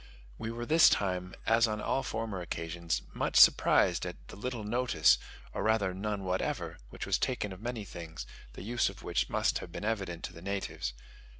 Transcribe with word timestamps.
We 0.39 0.49
were 0.49 0.65
this 0.65 0.89
time, 0.89 1.35
as 1.45 1.67
on 1.67 1.79
all 1.79 2.01
former 2.01 2.41
occasions, 2.41 3.03
much 3.13 3.37
surprised 3.37 4.03
at 4.03 4.29
the 4.29 4.35
little 4.35 4.63
notice, 4.63 5.19
or 5.53 5.61
rather 5.61 5.93
none 5.93 6.23
whatever, 6.23 6.79
which 6.89 7.05
was 7.05 7.19
taken 7.19 7.53
of 7.53 7.61
many 7.61 7.85
things, 7.85 8.25
the 8.53 8.63
use 8.63 8.89
of 8.89 9.03
which 9.03 9.29
must 9.29 9.59
have 9.59 9.71
been 9.71 9.85
evident 9.85 10.23
to 10.23 10.33
the 10.33 10.41
natives. 10.41 10.93